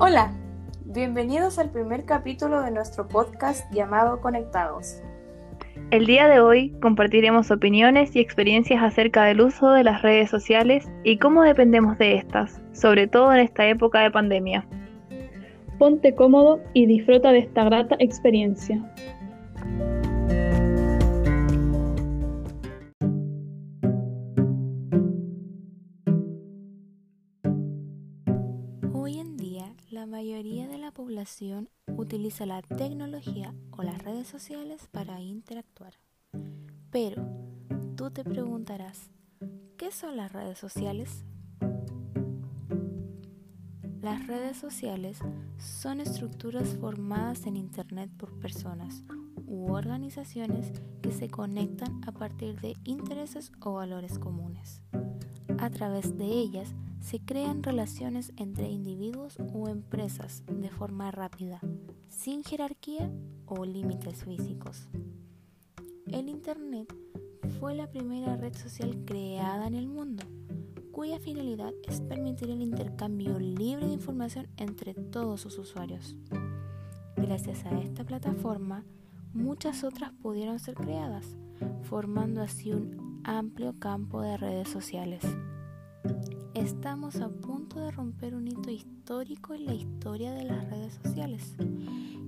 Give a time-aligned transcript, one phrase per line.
[0.00, 0.30] Hola,
[0.84, 5.02] bienvenidos al primer capítulo de nuestro podcast llamado Conectados.
[5.90, 10.88] El día de hoy compartiremos opiniones y experiencias acerca del uso de las redes sociales
[11.02, 14.64] y cómo dependemos de estas, sobre todo en esta época de pandemia.
[15.80, 18.80] Ponte cómodo y disfruta de esta grata experiencia.
[31.96, 35.94] Utiliza la tecnología o las redes sociales para interactuar.
[36.90, 37.26] Pero,
[37.96, 39.10] tú te preguntarás,
[39.76, 41.24] ¿qué son las redes sociales?
[44.00, 45.18] Las redes sociales
[45.58, 49.02] son estructuras formadas en Internet por personas
[49.46, 54.82] u organizaciones que se conectan a partir de intereses o valores comunes.
[55.58, 61.60] A través de ellas se crean relaciones entre individuos o empresas de forma rápida,
[62.08, 63.10] sin jerarquía
[63.46, 64.88] o límites físicos.
[66.06, 66.94] El Internet
[67.58, 70.24] fue la primera red social creada en el mundo,
[70.92, 76.16] cuya finalidad es permitir el intercambio libre de información entre todos sus usuarios.
[77.16, 78.84] Gracias a esta plataforma,
[79.32, 81.36] muchas otras pudieron ser creadas,
[81.82, 85.24] formando así un amplio campo de redes sociales.
[86.54, 91.54] Estamos a punto de romper un hito histórico en la historia de las redes sociales,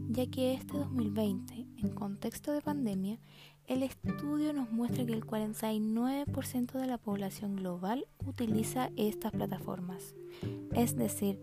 [0.09, 3.19] ya que este 2020, en contexto de pandemia,
[3.67, 10.15] el estudio nos muestra que el 49% de la población global utiliza estas plataformas,
[10.75, 11.41] es decir,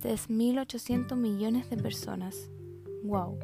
[0.00, 2.50] 3.800 millones de personas.
[3.04, 3.38] ¡Wow!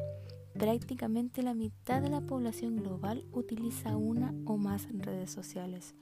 [0.53, 5.95] Prácticamente la mitad de la población global utiliza una o más redes sociales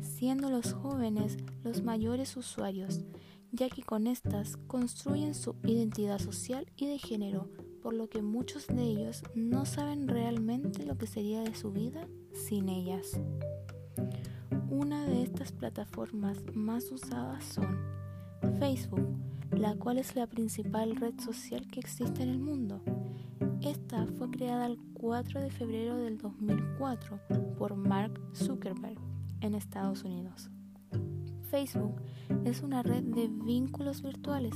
[0.00, 3.04] siendo los jóvenes los mayores usuarios,
[3.52, 7.48] ya que con estas construyen su identidad social y de género,
[7.82, 12.06] por lo que muchos de ellos no saben realmente lo que sería de su vida
[12.32, 13.20] sin ellas.
[14.70, 17.78] Una de estas plataformas más usadas son
[18.58, 19.06] Facebook,
[19.52, 22.82] la cual es la principal red social que existe en el mundo.
[23.62, 27.20] Esta fue creada el 4 de febrero del 2004
[27.58, 29.07] por Mark Zuckerberg
[29.40, 30.50] en Estados Unidos.
[31.50, 32.00] Facebook
[32.44, 34.54] es una red de vínculos virtuales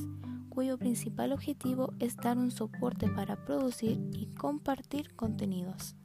[0.52, 5.96] cuyo principal objetivo es dar un soporte para producir y compartir contenidos,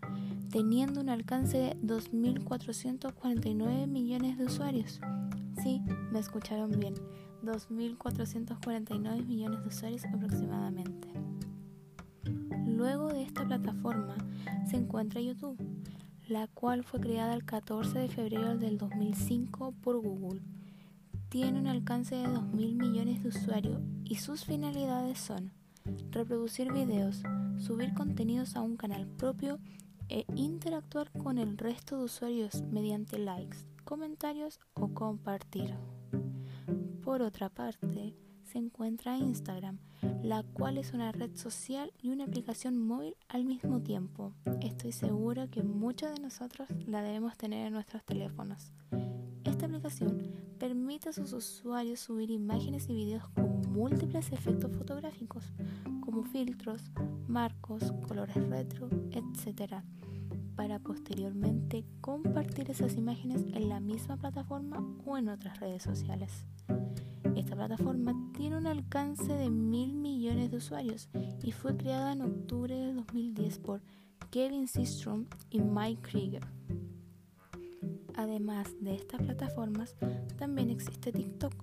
[0.50, 5.02] teniendo un alcance de 2.449 millones de usuarios.
[5.62, 5.82] Sí,
[6.14, 6.94] me escucharon bien,
[7.44, 11.10] 2.449 millones de usuarios aproximadamente.
[12.66, 14.16] Luego de esta plataforma
[14.70, 15.58] se encuentra YouTube,
[16.28, 20.42] la cual fue creada el 14 de febrero del 2005 por Google.
[21.30, 25.52] Tiene un alcance de 2.000 millones de usuarios y sus finalidades son
[26.12, 27.24] reproducir videos,
[27.58, 29.60] subir contenidos a un canal propio
[30.10, 35.76] e interactuar con el resto de usuarios mediante likes, comentarios o compartir.
[37.04, 38.14] Por otra parte,
[38.58, 39.80] encuentra Instagram,
[40.24, 44.34] la cual es una red social y una aplicación móvil al mismo tiempo.
[44.62, 48.72] Estoy segura que muchos de nosotros la debemos tener en nuestros teléfonos.
[49.44, 55.46] Esta aplicación permite a sus usuarios subir imágenes y videos con múltiples efectos fotográficos,
[56.02, 56.92] como filtros,
[57.28, 59.82] marcos, colores retro, etc.,
[60.56, 66.46] para posteriormente compartir esas imágenes en la misma plataforma o en otras redes sociales.
[67.38, 71.08] Esta plataforma tiene un alcance de mil millones de usuarios
[71.44, 73.82] y fue creada en octubre del 2010 por
[74.32, 76.44] Kevin Systrom y Mike Krieger.
[78.16, 79.96] Además de estas plataformas,
[80.40, 81.54] también existe TikTok,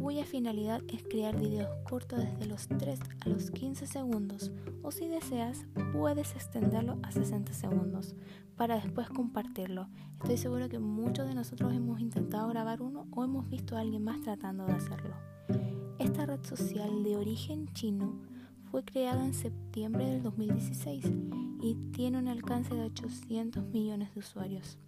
[0.00, 4.50] cuya finalidad es crear videos cortos desde los 3 a los 15 segundos
[4.82, 8.16] o si deseas puedes extenderlo a 60 segundos
[8.56, 9.88] para después compartirlo.
[10.22, 14.02] Estoy seguro que muchos de nosotros hemos intentado grabar uno o hemos visto a alguien
[14.02, 15.14] más tratando de hacerlo.
[15.98, 18.22] Esta red social de origen chino
[18.70, 21.04] fue creada en septiembre del 2016
[21.62, 24.78] y tiene un alcance de 800 millones de usuarios.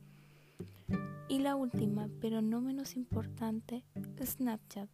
[1.29, 3.85] Y la última, pero no menos importante,
[4.25, 4.89] Snapchat,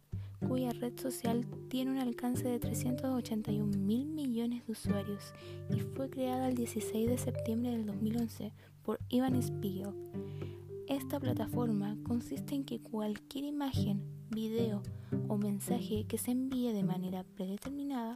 [0.47, 5.33] cuya red social tiene un alcance de 381 mil millones de usuarios
[5.69, 8.53] y fue creada el 16 de septiembre del 2011
[8.83, 9.93] por Ivan Spiegel.
[10.87, 14.83] Esta plataforma consiste en que cualquier imagen, video
[15.27, 18.15] o mensaje que se envíe de manera predeterminada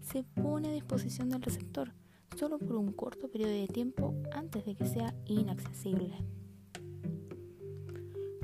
[0.00, 1.92] se pone a disposición del receptor
[2.36, 6.14] solo por un corto periodo de tiempo antes de que sea inaccesible.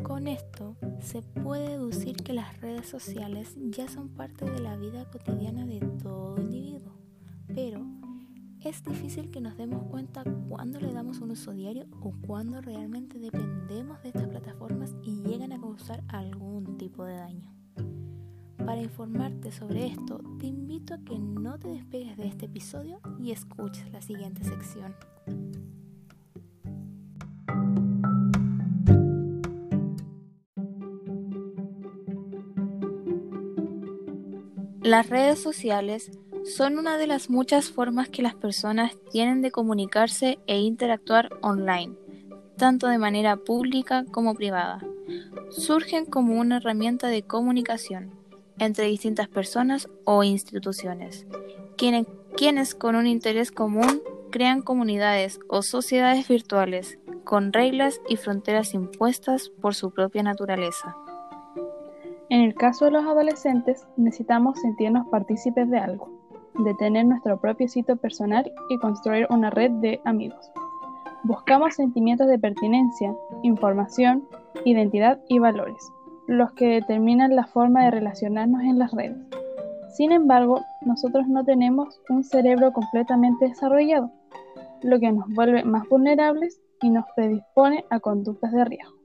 [0.07, 5.05] Con esto se puede deducir que las redes sociales ya son parte de la vida
[5.11, 6.93] cotidiana de todo individuo,
[7.53, 7.85] pero
[8.61, 13.19] es difícil que nos demos cuenta cuándo le damos un uso diario o cuándo realmente
[13.19, 17.53] dependemos de estas plataformas y llegan a causar algún tipo de daño.
[18.59, 23.33] Para informarte sobre esto, te invito a que no te despegues de este episodio y
[23.33, 24.95] escuches la siguiente sección.
[34.87, 36.13] Las redes sociales
[36.45, 41.97] son una de las muchas formas que las personas tienen de comunicarse e interactuar online,
[42.57, 44.79] tanto de manera pública como privada.
[45.51, 48.13] Surgen como una herramienta de comunicación
[48.61, 51.27] entre distintas personas o instituciones,
[51.77, 59.49] quienes, con un interés común crean comunidades o sociedades virtuales con reglas y fronteras impuestas
[59.49, 60.97] por su propia naturaleza.
[62.29, 66.11] En el caso de los adolescentes, necesitamos sentirnos partícipes de algo,
[66.59, 70.51] de tener nuestro propio sitio personal y construir una red de amigos.
[71.25, 74.27] Buscamos sentimientos de pertenencia, información,
[74.65, 75.93] identidad y valores
[76.27, 79.17] los que determinan la forma de relacionarnos en las redes.
[79.97, 84.11] Sin embargo, nosotros no tenemos un cerebro completamente desarrollado,
[84.83, 88.96] lo que nos vuelve más vulnerables y nos predispone a conductas de riesgo.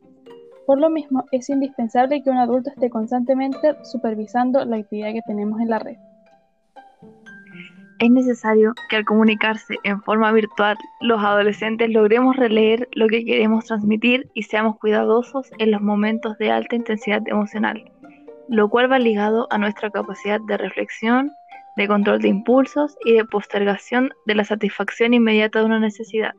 [0.72, 5.60] Por lo mismo, es indispensable que un adulto esté constantemente supervisando la actividad que tenemos
[5.60, 5.98] en la red
[8.00, 13.66] es necesario que al comunicarse en forma virtual los adolescentes logremos releer lo que queremos
[13.66, 17.92] transmitir y seamos cuidadosos en los momentos de alta intensidad emocional,
[18.48, 21.32] lo cual va ligado a nuestra capacidad de reflexión,
[21.76, 26.34] de control de impulsos y de postergación de la satisfacción inmediata de una necesidad.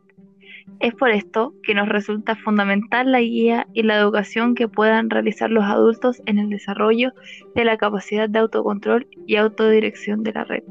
[0.80, 5.50] Es por esto que nos resulta fundamental la guía y la educación que puedan realizar
[5.50, 7.12] los adultos en el desarrollo
[7.54, 10.64] de la capacidad de autocontrol y autodirección de la red.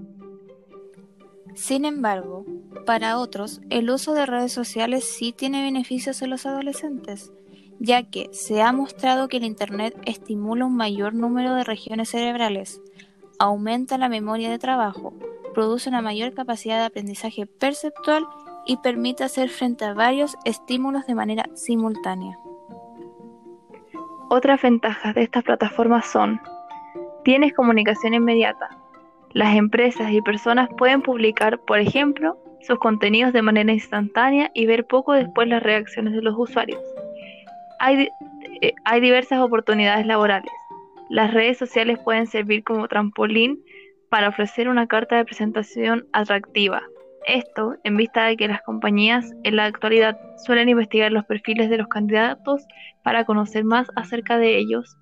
[1.56, 2.45] Sin embargo,
[2.86, 7.31] para otros, el uso de redes sociales sí tiene beneficios en los adolescentes,
[7.80, 12.81] ya que se ha mostrado que el Internet estimula un mayor número de regiones cerebrales,
[13.39, 15.13] aumenta la memoria de trabajo,
[15.53, 18.25] produce una mayor capacidad de aprendizaje perceptual
[18.66, 22.38] y permite hacer frente a varios estímulos de manera simultánea.
[24.30, 26.40] Otras ventajas de estas plataformas son,
[27.24, 28.69] tienes comunicación inmediata,
[29.34, 34.86] las empresas y personas pueden publicar, por ejemplo, sus contenidos de manera instantánea y ver
[34.86, 36.81] poco después las reacciones de los usuarios.
[37.80, 38.10] Hay,
[38.62, 40.52] eh, hay diversas oportunidades laborales.
[41.10, 43.63] Las redes sociales pueden servir como trampolín
[44.10, 46.84] para ofrecer una carta de presentación atractiva.
[47.25, 51.77] Esto en vista de que las compañías en la actualidad suelen investigar los perfiles de
[51.77, 52.65] los candidatos
[53.03, 54.97] para conocer más acerca de ellos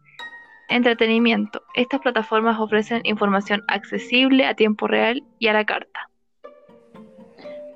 [0.70, 1.64] Entretenimiento.
[1.74, 6.12] Estas plataformas ofrecen información accesible a tiempo real y a la carta.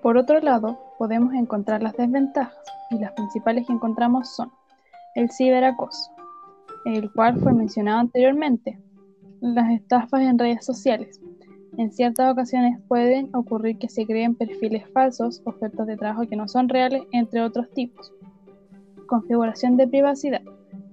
[0.03, 2.55] Por otro lado, podemos encontrar las desventajas,
[2.91, 4.51] y las principales que encontramos son
[5.15, 6.11] el ciberacoso,
[6.85, 8.79] el cual fue mencionado anteriormente,
[9.41, 11.19] las estafas en redes sociales.
[11.77, 16.47] En ciertas ocasiones pueden ocurrir que se creen perfiles falsos, ofertas de trabajo que no
[16.47, 18.13] son reales, entre otros tipos.
[19.07, 20.41] Configuración de privacidad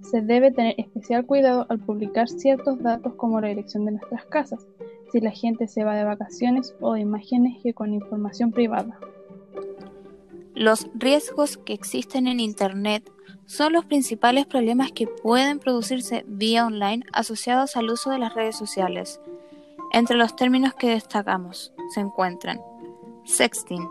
[0.01, 4.67] se debe tener especial cuidado al publicar ciertos datos como la dirección de nuestras casas,
[5.13, 8.99] si la gente se va de vacaciones o de imágenes que con información privada.
[10.55, 13.11] Los riesgos que existen en Internet
[13.47, 18.57] son los principales problemas que pueden producirse vía online asociados al uso de las redes
[18.57, 19.21] sociales.
[19.93, 22.61] Entre los términos que destacamos se encuentran
[23.25, 23.89] sexting,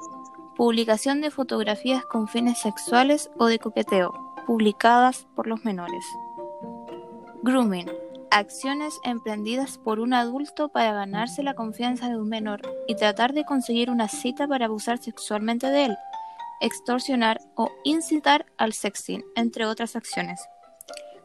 [0.55, 4.13] publicación de fotografías con fines sexuales o de coqueteo,
[4.47, 6.05] publicadas por los menores.
[7.43, 7.89] Grooming.
[8.31, 13.43] Acciones emprendidas por un adulto para ganarse la confianza de un menor y tratar de
[13.43, 15.97] conseguir una cita para abusar sexualmente de él,
[16.61, 20.39] extorsionar o incitar al sexting, entre otras acciones.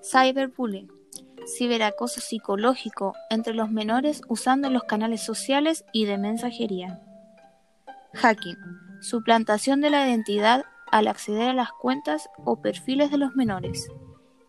[0.02, 1.03] Cyberbullying.
[1.46, 7.00] Ciberacoso psicológico entre los menores usando los canales sociales y de mensajería.
[8.14, 8.56] Hacking.
[9.00, 13.88] Suplantación de la identidad al acceder a las cuentas o perfiles de los menores.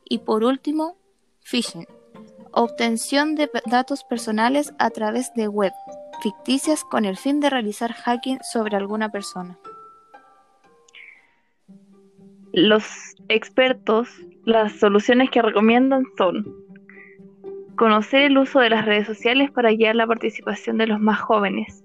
[0.07, 0.97] Y por último,
[1.41, 1.87] phishing,
[2.51, 5.73] obtención de datos personales a través de web
[6.21, 9.59] ficticias con el fin de realizar hacking sobre alguna persona.
[12.53, 12.85] Los
[13.27, 14.07] expertos,
[14.45, 16.64] las soluciones que recomiendan son
[17.75, 21.83] conocer el uso de las redes sociales para guiar la participación de los más jóvenes,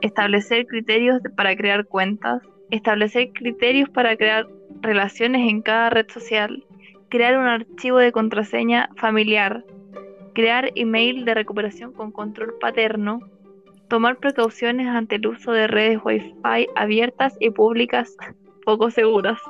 [0.00, 4.46] establecer criterios para crear cuentas, establecer criterios para crear
[4.80, 6.64] relaciones en cada red social.
[7.08, 9.64] Crear un archivo de contraseña familiar,
[10.34, 13.20] crear email de recuperación con control paterno,
[13.88, 18.16] tomar precauciones ante el uso de redes Wi-Fi abiertas y públicas
[18.64, 19.40] poco seguras.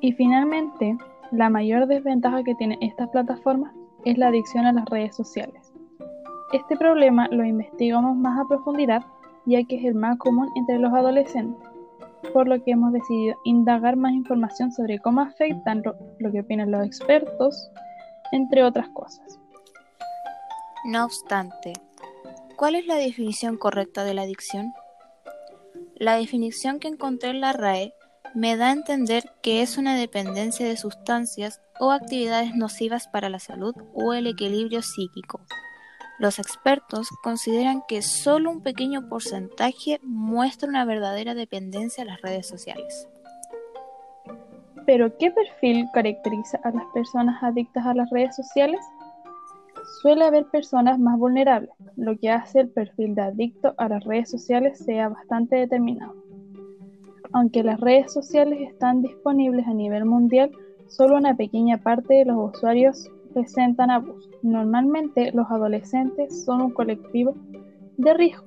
[0.00, 0.98] Y finalmente,
[1.30, 3.72] la mayor desventaja que tienen estas plataformas
[4.04, 5.72] es la adicción a las redes sociales.
[6.52, 9.02] Este problema lo investigamos más a profundidad
[9.44, 11.68] ya que es el más común entre los adolescentes,
[12.32, 15.82] por lo que hemos decidido indagar más información sobre cómo afectan
[16.18, 17.70] lo, que opinan los expertos,
[18.32, 19.38] entre otras cosas.
[20.84, 21.72] No obstante,
[22.56, 24.72] ¿cuál es la definición correcta de la adicción?
[25.94, 27.94] La definición que encontré en la RAE
[28.34, 33.38] me da a entender que es una dependencia de sustancias o actividades nocivas para la
[33.38, 35.40] salud o el equilibrio psíquico.
[36.18, 42.46] Los expertos consideran que solo un pequeño porcentaje muestra una verdadera dependencia a las redes
[42.46, 43.08] sociales.
[44.86, 48.80] Pero, ¿qué perfil caracteriza a las personas adictas a las redes sociales?
[50.00, 54.30] Suele haber personas más vulnerables, lo que hace el perfil de adicto a las redes
[54.30, 56.21] sociales sea bastante determinado.
[57.32, 60.50] Aunque las redes sociales están disponibles a nivel mundial,
[60.86, 64.28] solo una pequeña parte de los usuarios presentan abuso.
[64.42, 67.34] Normalmente los adolescentes son un colectivo
[67.96, 68.44] de riesgo,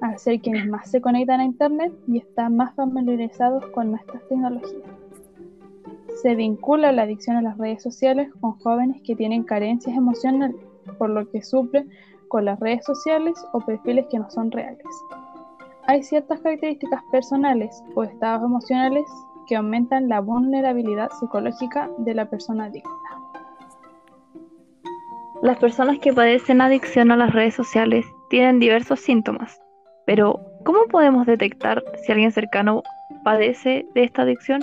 [0.00, 4.88] al ser quienes más se conectan a Internet y están más familiarizados con nuestras tecnologías.
[6.22, 10.56] Se vincula la adicción a las redes sociales con jóvenes que tienen carencias emocionales,
[10.98, 11.90] por lo que suplen
[12.28, 14.84] con las redes sociales o perfiles que no son reales.
[15.90, 19.06] Hay ciertas características personales o estados emocionales
[19.46, 22.90] que aumentan la vulnerabilidad psicológica de la persona adicta.
[25.40, 29.62] Las personas que padecen adicción a las redes sociales tienen diversos síntomas,
[30.04, 32.82] pero ¿cómo podemos detectar si alguien cercano
[33.24, 34.60] padece de esta adicción?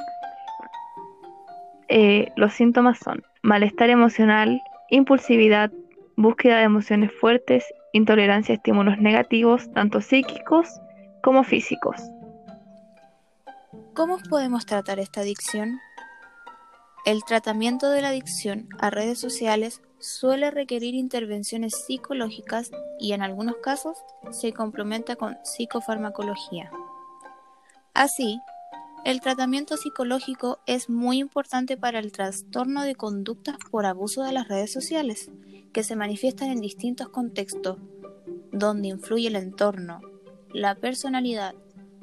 [1.88, 5.72] Eh, los síntomas son malestar emocional, impulsividad,
[6.18, 10.82] búsqueda de emociones fuertes, intolerancia a estímulos negativos, tanto psíquicos
[11.26, 11.96] como físicos.
[13.96, 15.80] ¿Cómo podemos tratar esta adicción?
[17.04, 23.56] El tratamiento de la adicción a redes sociales suele requerir intervenciones psicológicas y en algunos
[23.58, 23.98] casos
[24.30, 26.70] se complementa con psicofarmacología.
[27.96, 28.40] Así,
[29.04, 34.48] el tratamiento psicológico es muy importante para el trastorno de conductas por abuso de las
[34.48, 35.32] redes sociales,
[35.74, 37.80] que se manifiestan en distintos contextos,
[38.52, 40.02] donde influye el entorno,
[40.56, 41.54] la personalidad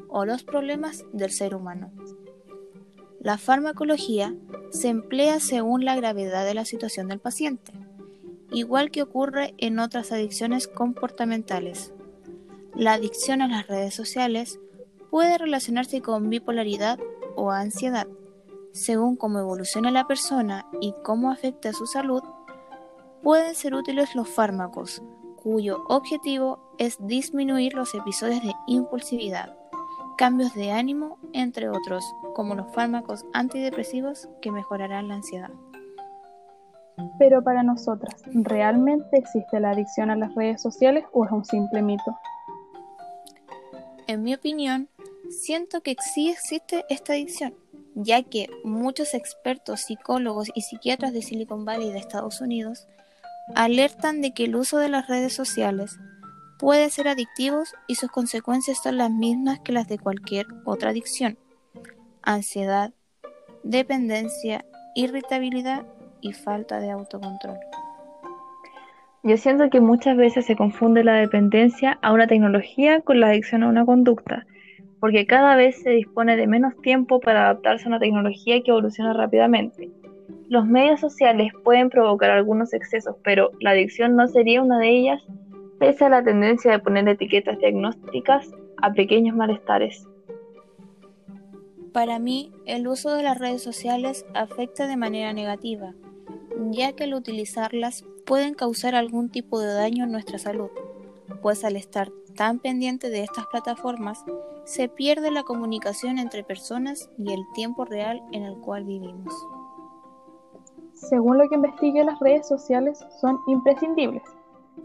[0.09, 1.91] o los problemas del ser humano.
[3.19, 4.35] La farmacología
[4.71, 7.73] se emplea según la gravedad de la situación del paciente,
[8.51, 11.95] igual que ocurre en otras adicciones comportamentales.
[12.75, 14.61] La adicción a las redes sociales
[15.11, 16.99] puede relacionarse con bipolaridad
[17.37, 18.07] o ansiedad.
[18.73, 22.23] Según cómo evoluciona la persona y cómo afecta su salud,
[23.23, 25.03] pueden ser útiles los fármacos,
[25.43, 29.57] cuyo objetivo es disminuir los episodios de impulsividad
[30.17, 35.51] cambios de ánimo, entre otros, como los fármacos antidepresivos que mejorarán la ansiedad.
[37.19, 41.83] Pero para nosotras, ¿realmente existe la adicción a las redes sociales o es un simple
[41.83, 42.17] mito?
[44.07, 44.89] En mi opinión,
[45.31, 47.55] siento que sí existe esta adicción,
[47.95, 52.87] ya que muchos expertos psicólogos y psiquiatras de Silicon Valley de Estados Unidos
[53.55, 55.99] alertan de que el uso de las redes sociales
[56.59, 61.37] puede ser adictivos y sus consecuencias son las mismas que las de cualquier otra adicción.
[62.23, 62.93] Ansiedad,
[63.65, 65.87] dependencia, irritabilidad
[66.21, 67.59] y falta de autocontrol.
[69.25, 73.63] Yo siento que muchas veces se confunde la dependencia a una tecnología con la adicción
[73.63, 74.47] a una conducta,
[75.01, 79.13] porque cada vez se dispone de menos tiempo para adaptarse a una tecnología que evoluciona
[79.13, 79.91] rápidamente.
[80.53, 85.23] Los medios sociales pueden provocar algunos excesos, pero la adicción no sería una de ellas
[85.79, 88.51] pese a la tendencia de poner etiquetas diagnósticas
[88.83, 90.07] a pequeños malestares.
[91.95, 95.95] Para mí, el uso de las redes sociales afecta de manera negativa,
[96.71, 100.69] ya que al utilizarlas pueden causar algún tipo de daño en nuestra salud,
[101.41, 104.23] pues al estar tan pendiente de estas plataformas,
[104.67, 109.33] se pierde la comunicación entre personas y el tiempo real en el cual vivimos.
[111.09, 114.23] Según lo que investigue las redes sociales, son imprescindibles,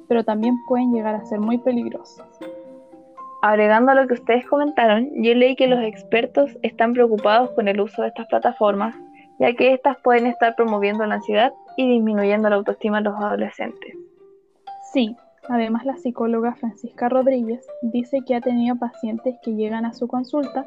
[0.07, 2.27] pero también pueden llegar a ser muy peligrosas.
[3.43, 7.79] Agregando a lo que ustedes comentaron, yo leí que los expertos están preocupados con el
[7.79, 8.95] uso de estas plataformas,
[9.39, 13.95] ya que éstas pueden estar promoviendo la ansiedad y disminuyendo la autoestima en los adolescentes.
[14.91, 15.15] Sí,
[15.47, 20.65] además la psicóloga Francisca Rodríguez dice que ha tenido pacientes que llegan a su consulta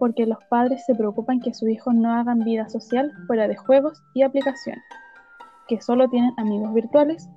[0.00, 4.02] porque los padres se preocupan que sus hijos no hagan vida social fuera de juegos
[4.14, 4.82] y aplicaciones,
[5.68, 7.28] que solo tienen amigos virtuales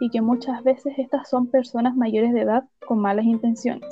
[0.00, 3.86] y que muchas veces estas son personas mayores de edad con malas intenciones.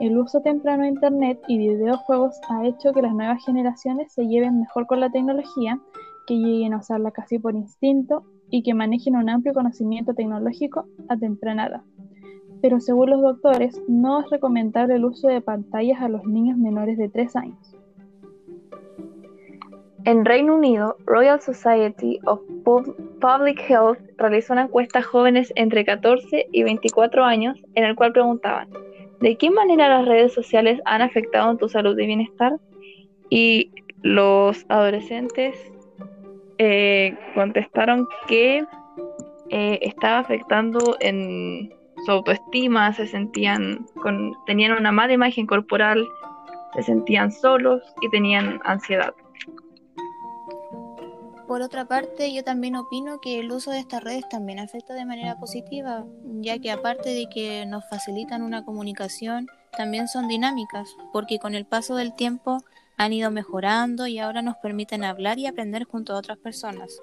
[0.00, 4.60] El uso temprano de Internet y videojuegos ha hecho que las nuevas generaciones se lleven
[4.60, 5.78] mejor con la tecnología,
[6.26, 11.16] que lleguen a usarla casi por instinto y que manejen un amplio conocimiento tecnológico a
[11.16, 11.82] temprana edad.
[12.60, 16.98] Pero según los doctores, no es recomendable el uso de pantallas a los niños menores
[16.98, 17.78] de 3 años.
[20.04, 26.46] En Reino Unido, Royal Society of Public Health realizó una encuesta a jóvenes entre 14
[26.50, 28.68] y 24 años en el cual preguntaban,
[29.20, 32.58] ¿de qué manera las redes sociales han afectado en tu salud y bienestar?
[33.28, 33.70] Y
[34.02, 35.56] los adolescentes
[36.56, 38.64] eh, contestaron que
[39.50, 41.70] eh, estaba afectando en
[42.04, 46.06] su autoestima, se sentían con, tenían una mala imagen corporal,
[46.74, 49.14] se sentían solos y tenían ansiedad.
[51.48, 55.06] Por otra parte, yo también opino que el uso de estas redes también afecta de
[55.06, 56.04] manera positiva,
[56.40, 61.64] ya que aparte de que nos facilitan una comunicación, también son dinámicas, porque con el
[61.64, 62.58] paso del tiempo
[62.98, 67.00] han ido mejorando y ahora nos permiten hablar y aprender junto a otras personas.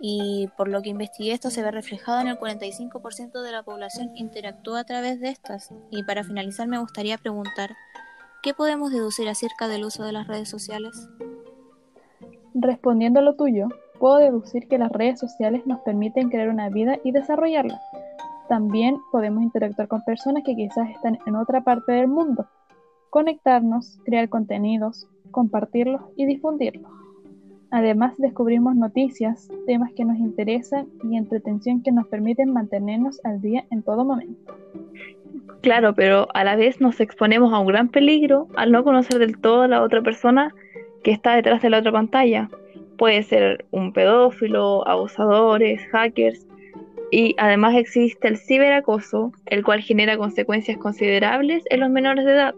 [0.00, 4.10] Y por lo que investigué esto se ve reflejado en el 45% de la población
[4.16, 5.74] interactúa a través de estas.
[5.90, 7.76] Y para finalizar me gustaría preguntar,
[8.42, 11.08] ¿qué podemos deducir acerca del uso de las redes sociales?
[12.54, 16.98] Respondiendo a lo tuyo, puedo deducir que las redes sociales nos permiten crear una vida
[17.04, 17.78] y desarrollarla.
[18.48, 22.48] También podemos interactuar con personas que quizás están en otra parte del mundo,
[23.10, 26.99] conectarnos, crear contenidos, compartirlos y difundirlos.
[27.70, 33.64] Además descubrimos noticias, temas que nos interesan y entretención que nos permiten mantenernos al día
[33.70, 34.54] en todo momento.
[35.62, 39.38] Claro, pero a la vez nos exponemos a un gran peligro al no conocer del
[39.38, 40.54] todo a la otra persona
[41.04, 42.48] que está detrás de la otra pantalla.
[42.98, 46.46] Puede ser un pedófilo, abusadores, hackers,
[47.10, 52.54] y además existe el ciberacoso, el cual genera consecuencias considerables en los menores de edad,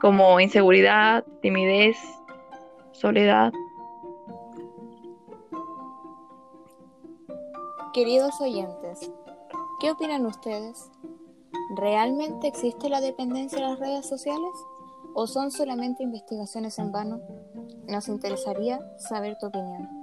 [0.00, 1.96] como inseguridad, timidez,
[2.92, 3.52] soledad.
[7.92, 9.10] Queridos oyentes,
[9.80, 10.90] ¿qué opinan ustedes?
[11.76, 14.50] ¿Realmente existe la dependencia de las redes sociales?
[15.14, 17.20] ¿O son solamente investigaciones en vano?
[17.88, 19.99] Nos interesaría saber tu opinión.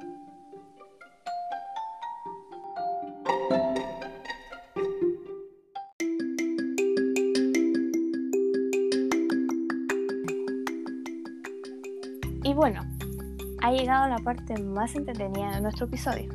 [13.68, 16.30] Ha llegado la parte más entretenida de nuestro episodio.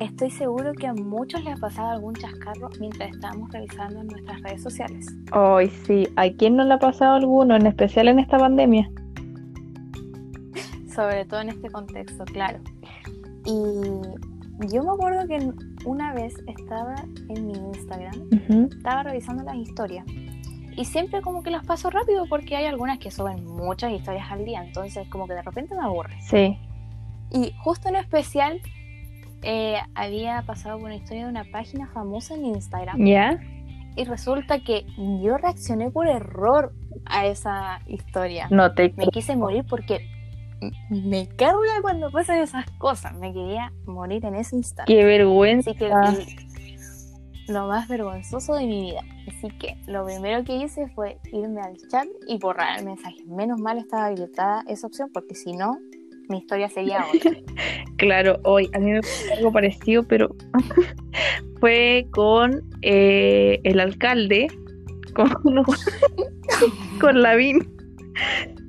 [0.00, 4.42] Estoy seguro que a muchos les ha pasado algún chascarro mientras estábamos revisando en nuestras
[4.42, 5.06] redes sociales.
[5.30, 8.90] Ay, sí, ¿a quién no le ha pasado alguno, en especial en esta pandemia?
[10.92, 12.58] Sobre todo en este contexto, claro.
[13.44, 15.52] Y yo me acuerdo que
[15.84, 16.96] una vez estaba
[17.28, 18.28] en mi Instagram,
[18.76, 20.04] estaba revisando las historias.
[20.78, 24.44] Y siempre como que las paso rápido porque hay algunas que suben muchas historias al
[24.44, 26.16] día, entonces como que de repente me aburre.
[26.20, 26.56] Sí.
[27.32, 28.60] Y justo en especial
[29.42, 33.04] eh, había pasado por una historia de una página famosa en Instagram.
[33.04, 33.40] ¿Ya?
[33.96, 34.86] Y resulta que
[35.20, 36.72] yo reaccioné por error
[37.06, 38.46] a esa historia.
[38.52, 38.94] No te...
[38.96, 40.08] Me quise morir porque
[40.90, 43.14] me carga cuando pasan esas cosas.
[43.14, 44.94] Me quería morir en ese instante.
[44.94, 45.72] Qué vergüenza.
[45.72, 45.90] Así que
[47.48, 49.00] lo más vergonzoso de mi vida.
[49.26, 53.16] Así que lo primero que hice fue irme al chat y borrar el mensaje.
[53.26, 55.78] Menos mal estaba habilitada esa opción porque si no,
[56.28, 57.32] mi historia sería otra.
[57.96, 60.34] claro, hoy a mí me pasó algo parecido, pero
[61.60, 64.48] fue con eh, el alcalde,
[65.14, 65.30] con,
[67.00, 67.66] con Lavín.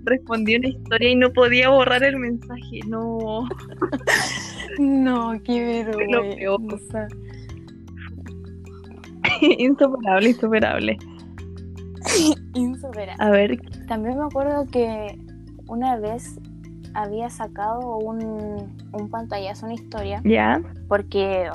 [0.05, 3.47] Respondió una historia y no podía borrar el mensaje, no.
[4.79, 7.07] no, qué vergüenza.
[9.41, 10.97] insuperable, insuperable.
[12.53, 13.23] insuperable.
[13.23, 13.61] A ver.
[13.87, 15.17] También me acuerdo que
[15.67, 16.39] una vez
[16.93, 20.21] había sacado un, un pantallazo, una historia.
[20.23, 20.61] Ya.
[20.87, 21.49] Porque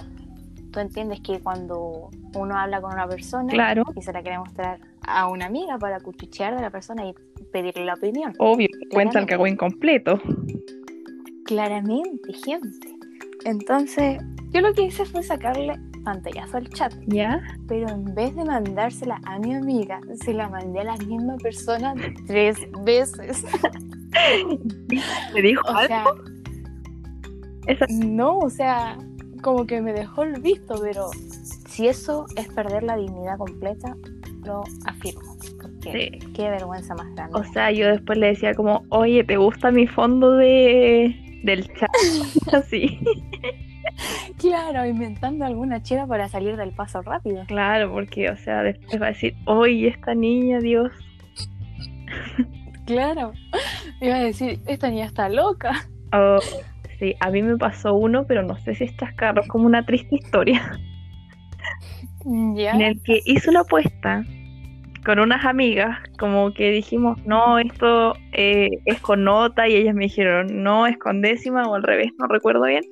[0.70, 3.85] tú entiendes que cuando uno habla con una persona claro.
[3.94, 7.14] y se la quiere mostrar a una amiga para cuchichear de la persona y
[7.53, 8.33] pedirle la opinión.
[8.38, 10.20] Obvio, cuenta el cagüín completo.
[11.44, 12.88] Claramente, gente.
[13.44, 16.92] Entonces, yo lo que hice fue sacarle pantallazo al chat.
[17.06, 17.40] ¿Ya?
[17.66, 21.94] Pero en vez de mandársela a mi amiga, se la mandé a la misma persona
[22.26, 23.44] tres veces.
[25.34, 25.88] ¿Me dijo o algo?
[25.88, 28.96] Sea, No, o sea,
[29.42, 31.10] como que me dejó el visto, pero
[31.68, 33.96] si eso es perder la dignidad completa,
[34.44, 35.36] lo afirmo.
[35.82, 36.32] que Sí.
[36.32, 37.38] qué vergüenza más grande.
[37.38, 41.14] O sea, yo después le decía como, oye, ¿te gusta mi fondo de
[41.44, 41.90] del chat?
[42.52, 42.98] Así.
[44.38, 47.44] claro, inventando alguna chera para salir del paso rápido.
[47.46, 50.92] Claro, porque, o sea, después va a decir, oye, esta niña, Dios.
[52.87, 53.33] Claro.
[54.02, 55.72] Iba a decir, esta niña está loca.
[56.12, 56.38] Oh,
[56.98, 59.87] sí, a mí me pasó uno, pero no sé si es chascarro, es como una
[59.87, 60.78] triste historia,
[62.26, 62.72] Ya.
[62.72, 64.22] en el que hice una apuesta
[65.04, 70.04] con unas amigas, como que dijimos, no, esto eh, es con nota, y ellas me
[70.04, 72.83] dijeron, no, es con décima, o al revés, no recuerdo bien.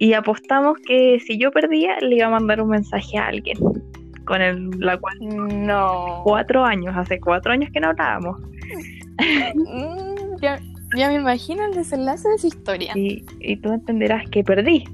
[0.00, 3.58] Y apostamos que si yo perdía, le iba a mandar un mensaje a alguien,
[4.24, 6.22] con el, la cual No.
[6.24, 8.40] cuatro años, hace cuatro años que no hablábamos.
[9.54, 10.58] Mm, ya,
[10.96, 12.92] ya me imagino el desenlace de esa historia.
[12.96, 14.84] Y, y tú entenderás que perdí.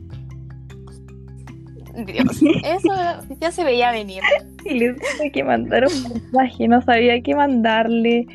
[2.05, 2.92] Dios, eso
[3.40, 4.23] ya se veía venir.
[4.64, 8.27] Y le tuve que mandar un mensaje, no sabía qué mandarle.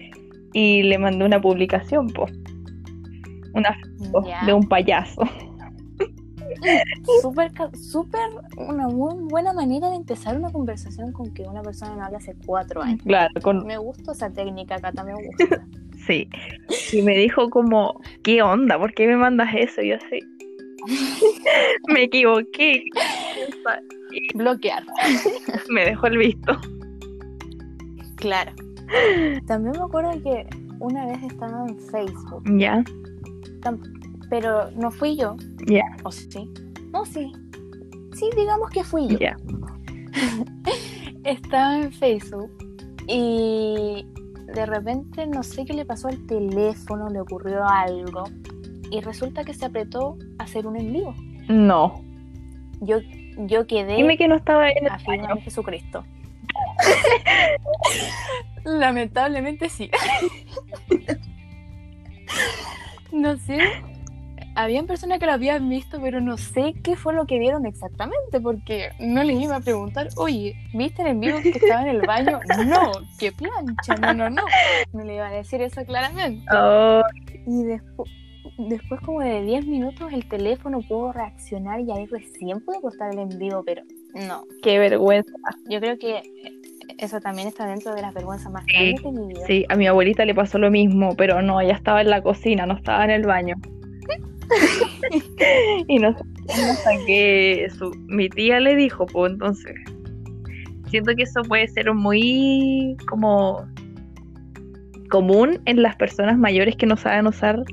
[0.54, 2.32] Y le mandé una publicación, pues.
[3.54, 3.78] Una
[4.14, 5.22] foto de un payaso.
[7.22, 12.06] Súper, súper, una muy buena manera de empezar una conversación con que una persona no
[12.06, 13.02] habla hace cuatro años.
[13.04, 15.66] Claro, con Me gusta esa técnica, Cata, me gusta.
[16.08, 16.30] sí.
[16.92, 18.78] Y me dijo como, ¿qué onda?
[18.78, 19.82] ¿Por qué me mandas eso?
[19.82, 20.20] Y yo así.
[21.94, 22.84] me equivoqué.
[24.36, 24.84] Bloquear.
[25.70, 26.60] Me dejó el visto.
[28.16, 28.52] Claro.
[29.48, 30.46] También me acuerdo que
[30.80, 32.84] una vez estaba en Facebook, Ya,
[34.32, 35.36] pero no fui yo.
[35.68, 36.50] ya, ¿O sí?
[36.94, 37.34] No, sí.
[38.14, 39.20] Sí, digamos que fui yo.
[39.20, 39.36] ya.
[41.26, 42.50] Estaba en Facebook
[43.08, 44.06] y
[44.56, 48.24] de repente no sé qué le pasó al teléfono, le ocurrió algo
[48.90, 51.14] y resulta que se apretó a hacer un en vivo.
[51.50, 52.02] No.
[52.80, 53.00] Yo,
[53.36, 55.36] yo quedé Dime que no estaba en el baño.
[55.36, 56.06] en Jesucristo.
[58.64, 59.92] Lamentablemente sí.
[63.12, 63.91] no sé.
[64.62, 68.40] Habían personas que lo habían visto, pero no sé qué fue lo que vieron exactamente,
[68.40, 72.02] porque no les iba a preguntar, oye, ¿viste el en vivo que estaba en el
[72.02, 72.40] baño?
[72.68, 74.44] No, qué plancha, no, no, no.
[74.94, 76.46] No le iba a decir eso claramente.
[76.56, 77.02] Oh,
[77.48, 78.12] Y después,
[78.58, 83.20] después como de 10 minutos el teléfono pudo reaccionar y ahí recién pude cortar el
[83.20, 83.82] en vivo, pero
[84.14, 84.44] no.
[84.62, 85.32] qué vergüenza.
[85.70, 86.22] Yo creo que
[87.00, 89.46] eso también está dentro de las vergüenzas más Sí, grandes de mi vida.
[89.48, 92.68] Sí, a mi abuelita le pasó lo mismo, pero no, ella estaba en la cocina,
[92.68, 93.56] no estaba en el baño.
[95.88, 96.16] y no
[96.50, 99.76] hasta que su, mi tía le dijo, pues entonces.
[100.90, 103.66] Siento que eso puede ser muy como
[105.10, 107.64] común en las personas mayores que no saben usar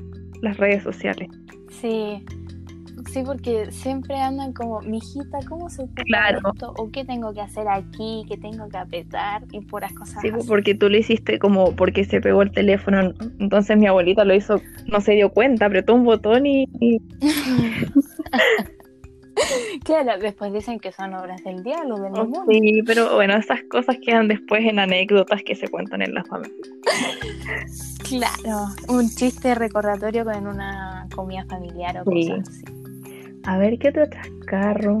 [0.41, 1.27] las redes sociales.
[1.81, 2.23] Sí,
[3.11, 6.39] sí, porque siempre andan como, mijita, ¿cómo se ocupa Claro.
[6.53, 6.73] esto?
[6.77, 8.23] ¿O qué tengo que hacer aquí?
[8.27, 9.43] ¿Qué tengo que apretar?
[9.51, 10.49] Y puras cosas Sí, pues, así.
[10.49, 13.13] porque tú lo hiciste como porque se pegó el teléfono.
[13.39, 16.99] Entonces mi abuelita lo hizo, no se dio cuenta, apretó un botón y, y
[19.85, 22.43] Claro, después dicen que son obras del diablo, del demonio.
[22.49, 26.53] Sí, pero bueno, esas cosas quedan después en anécdotas que se cuentan en la familia.
[28.07, 32.27] Claro, un chiste recordatorio con una comida familiar o Sí.
[32.29, 32.63] cosas así.
[33.49, 34.99] A ver, ¿qué otro chascarro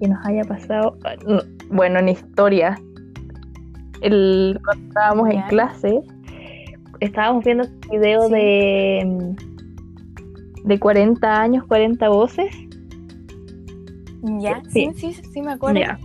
[0.00, 0.96] que nos haya pasado?
[1.26, 2.74] No, Bueno, en historia.
[4.00, 6.00] El, cuando estábamos en clase,
[7.00, 8.32] estábamos viendo este video Sí.
[8.32, 9.34] de,
[10.64, 12.46] de 40 años, 40 voces.
[14.40, 14.62] ¿Ya?
[14.70, 14.88] Sí.
[14.96, 15.80] Sí, sí, sí, me acuerdo.
[15.80, 15.98] Ya.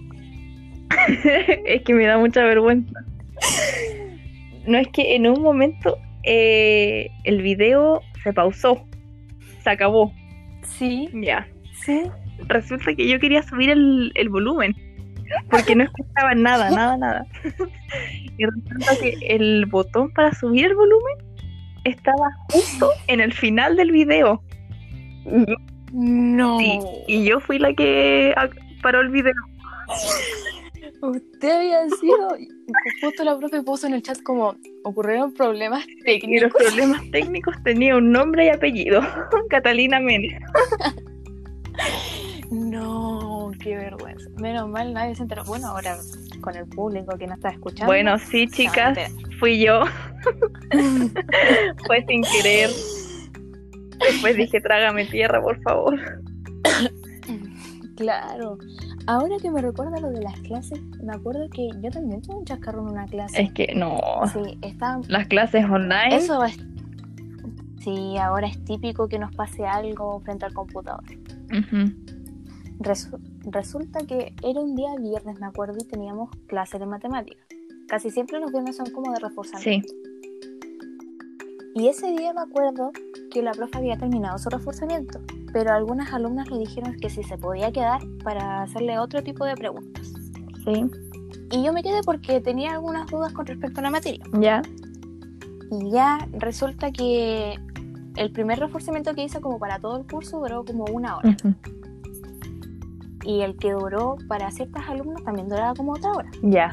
[1.68, 3.00] es que me da mucha vergüenza.
[4.68, 8.86] No es que en un momento eh, el video se pausó,
[9.64, 10.12] se acabó.
[10.78, 11.48] Sí, Ya.
[11.84, 12.04] sí.
[12.48, 14.76] Resulta que yo quería subir el, el volumen
[15.50, 17.26] porque no escuchaba nada, nada, nada.
[18.38, 21.18] Y resulta que el botón para subir el volumen
[21.84, 24.42] estaba justo en el final del video.
[25.94, 26.60] No.
[26.60, 28.34] Sí, y yo fui la que
[28.82, 29.34] paró el video.
[31.02, 32.38] Usted había sido.
[33.02, 36.52] Justo la profe puso en el chat como ocurrieron problemas Y los técnicos.
[36.64, 39.02] problemas técnicos tenía un nombre y apellido.
[39.50, 40.40] Catalina Méndez.
[42.52, 44.30] No, qué vergüenza.
[44.38, 45.44] Menos mal nadie se enteró.
[45.46, 45.98] Bueno, ahora
[46.42, 47.86] con el público que no está escuchando.
[47.88, 48.98] Bueno, sí, chicas,
[49.40, 49.84] fui yo.
[51.88, 52.70] Fue sin querer.
[54.00, 56.00] Después dije, trágame tierra, por favor.
[57.96, 58.58] Claro.
[59.08, 62.46] Ahora que me recuerda lo de las clases, me acuerdo que yo también tuve un
[62.46, 63.42] chascarro en una clase.
[63.42, 64.00] Es que no.
[64.32, 66.16] Sí, estaban Las clases online.
[66.16, 66.58] Eso es.
[67.80, 71.04] Sí, ahora es típico que nos pase algo frente al computador.
[71.46, 71.92] Ujú.
[72.80, 77.44] Resu- resulta que era un día viernes, me acuerdo, y teníamos clase de matemáticas.
[77.88, 79.88] casi siempre los viernes son como de reforzamiento.
[79.90, 80.02] Sí.
[81.76, 82.92] Y ese día me acuerdo
[83.32, 85.20] que la profe había terminado su reforzamiento,
[85.54, 89.56] pero algunas alumnas le dijeron que si se podía quedar para hacerle otro tipo de
[89.56, 90.14] preguntas.
[90.66, 90.90] Sí.
[91.52, 94.24] Y yo me quedé porque tenía algunas dudas con respecto a la materia.
[94.40, 94.62] Ya.
[95.70, 97.60] Y ya resulta que
[98.16, 101.30] el primer reforzamiento que hice como para todo el curso duró como una hora.
[101.30, 101.54] Ujú.
[103.24, 106.32] Y el que duró para ciertas alumnas también duraba como otra hora.
[106.42, 106.72] Ya.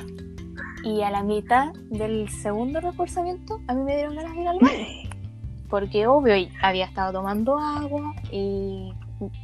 [0.85, 4.59] Y a la mitad del segundo reforzamiento a mí me dieron ganas de ir al
[4.59, 4.77] baño.
[5.69, 8.93] Porque obvio había estado tomando agua y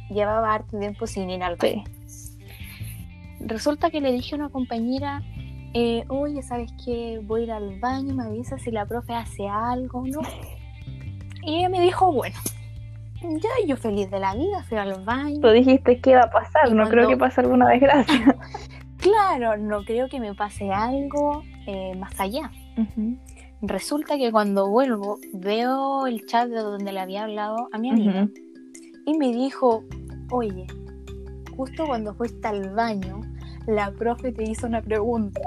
[0.09, 1.83] llevaba harto tiempo sin ir al baño.
[3.39, 5.21] Resulta que le dije a una compañera,
[5.73, 7.19] eh, oye, ¿sabes qué?
[7.23, 10.21] Voy a ir al baño, me avisa si la profe hace algo o no.
[11.43, 12.35] Y ella me dijo, bueno,
[13.21, 15.41] ya yo feliz de la vida, fui al baño.
[15.41, 18.35] Tú dijiste que iba a pasar, no creo que pase alguna desgracia.
[18.97, 22.49] Claro, no creo que me pase algo eh, más allá.
[23.61, 28.27] Resulta que cuando vuelvo veo el chat de donde le había hablado a mi amiga
[29.05, 29.83] y me dijo,
[30.31, 30.67] oye,
[31.55, 33.21] justo cuando fuiste al baño,
[33.67, 35.41] la profe te hizo una pregunta.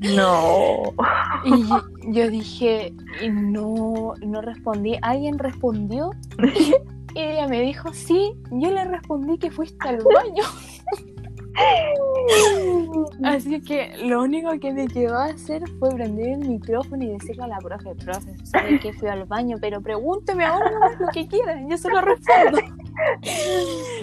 [0.00, 0.82] No.
[1.42, 2.92] Y yo, yo dije,
[3.32, 4.98] no, no respondí.
[5.00, 6.10] ¿Alguien respondió?
[7.14, 10.44] Y ella me dijo, sí, yo le respondí que fuiste al baño.
[13.24, 17.44] Así que lo único que me quedó a hacer fue prender el micrófono y decirle
[17.44, 21.60] a la profe, profe, sabe que fui al baño, pero pregúnteme ahora lo que quiera,
[21.68, 22.58] yo se lo respondo.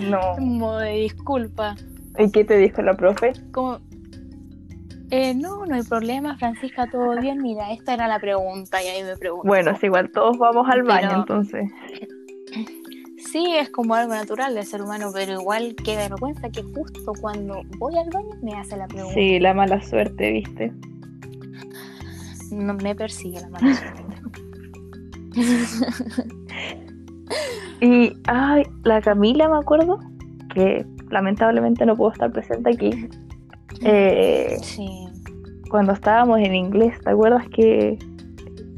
[0.09, 0.19] No.
[0.37, 1.75] Como de disculpa.
[2.17, 3.33] ¿Y qué te dijo la profe?
[3.51, 3.79] Como,
[5.11, 7.41] eh, no, no hay problema, Francisca, todo bien.
[7.41, 9.47] Mira, esta era la pregunta y ahí me preguntó.
[9.47, 11.71] Bueno, es igual, todos vamos al baño Pero- entonces.
[13.31, 17.61] Sí, es como algo natural del ser humano, pero igual qué vergüenza que justo cuando
[17.77, 19.13] voy al baño me hace la pregunta.
[19.13, 20.71] Sí, la mala suerte, ¿viste?
[22.51, 24.03] No me persigue la mala suerte.
[27.81, 29.99] Y, ay, la Camila, me acuerdo,
[30.53, 33.07] que lamentablemente no pudo estar presente aquí.
[33.81, 35.07] Eh, Sí,
[35.69, 37.99] cuando estábamos en inglés, ¿te acuerdas que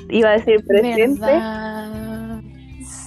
[0.09, 1.21] iba a decir presente?
[1.21, 1.68] ¿verdad?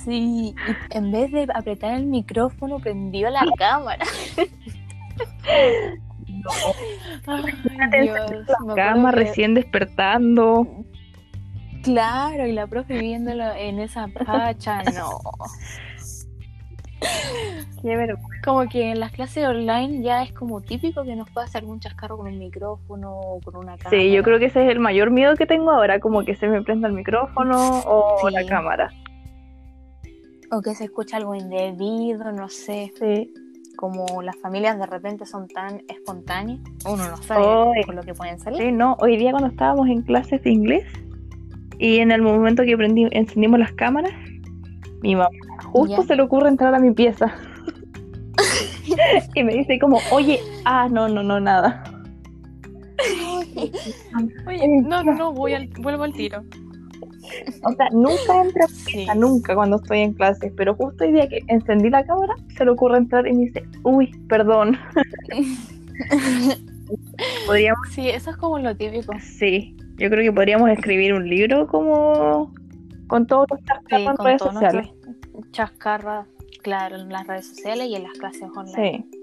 [0.05, 4.05] Sí, y en vez de apretar el micrófono, prendió la cámara.
[7.27, 8.31] Ay, Dios,
[8.65, 10.67] me La cama que- recién despertando.
[11.83, 15.19] Claro, y la profe viéndolo en esa pacha, no.
[17.83, 18.29] Qué vergüenza.
[18.45, 21.81] Como que en las clases online ya es como típico que nos pueda hacer algún
[21.81, 23.91] chascarro con un micrófono o con una cámara.
[23.91, 26.47] Sí, yo creo que ese es el mayor miedo que tengo ahora, como que se
[26.47, 28.33] me prenda el micrófono o Sí.
[28.33, 28.93] la cámara.
[30.53, 32.93] O que se escucha algo indebido, no sé.
[32.99, 33.33] Sí.
[33.77, 37.45] Como las familias de repente son tan espontáneas, uno no sabe
[37.77, 37.85] Ay.
[37.85, 38.61] por lo que pueden salir.
[38.61, 40.85] Sí, no, hoy día cuando estábamos en clases de inglés
[41.79, 44.13] y en el momento que prendí- encendimos las cámaras,
[45.01, 45.31] mi mamá
[45.73, 47.35] justo se le ocurre entrar a mi pieza.
[49.35, 51.83] y me dice como, oye, ah, no, no, no, nada.
[54.47, 56.45] Oye, no, no, no, voy al, vuelvo al tiro.
[57.65, 59.07] O sea, nunca entra Sí.
[59.17, 62.71] nunca cuando estoy en clases, pero justo hoy día que encendí la cámara, se le
[62.73, 64.77] ocurre entrar y me dice, uy, perdón.
[67.47, 69.13] Podríamos, Sí, eso es como lo típico.
[69.21, 72.53] sí, yo creo que podríamos escribir un libro como
[73.07, 74.87] con todos los Sí, chascarros en con redes todos sociales.
[75.03, 76.27] nuestros chascarras,
[76.63, 79.07] claro, en las redes sociales y en las clases online.
[79.11, 79.19] Sí.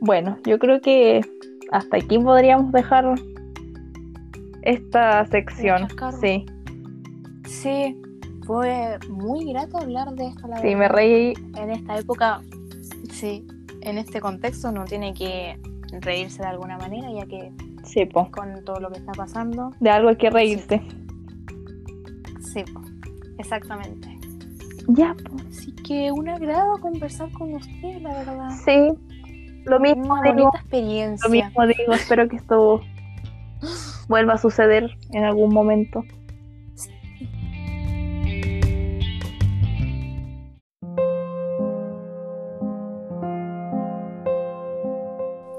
[0.00, 1.20] Bueno, yo creo que
[1.72, 3.14] hasta aquí podríamos dejar
[4.62, 5.88] esta sección.
[6.20, 6.46] Sí,
[7.46, 8.00] Sí,
[8.46, 11.32] fue muy grato hablar de esto, la sí, me reí.
[11.56, 12.40] En esta época,
[13.10, 13.44] sí,
[13.80, 15.58] en este contexto no tiene que
[16.00, 17.52] reírse de alguna manera, ya que
[17.84, 18.30] Sí, po.
[18.30, 20.80] con todo lo que está pasando, De algo hay que reírse.
[22.52, 22.80] sí, po,
[23.38, 24.16] exactamente.
[24.88, 25.36] Ya, po.
[25.48, 28.50] Así que un agrado conversar con usted, la verdad.
[28.64, 28.92] Sí,
[29.64, 30.34] lo mismo Una digo.
[30.36, 31.28] bonita experiencia.
[31.28, 31.92] Lo mismo digo.
[31.92, 32.80] Espero que esto
[34.10, 36.02] vuelva a suceder en algún momento.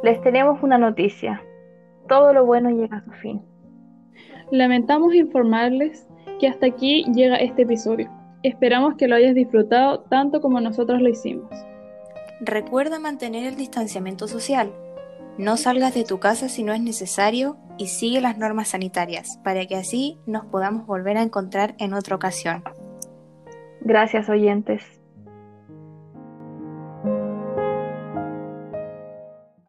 [0.04, 1.42] Les tenemos una noticia.
[2.10, 3.42] Todo lo bueno llega a su fin.
[4.52, 6.06] Lamentamos informarles
[6.42, 8.12] que hasta aquí llega este episodio.
[8.44, 11.50] Esperamos que lo hayas disfrutado tanto como nosotros lo hicimos.
[12.42, 14.74] Recuerda mantener el distanciamiento social.
[15.38, 19.66] No salgas de tu casa si no es necesario y sigue las normas sanitarias para
[19.66, 22.64] que así nos podamos volver a encontrar en otra ocasión.
[23.82, 25.01] Gracias, oyentes.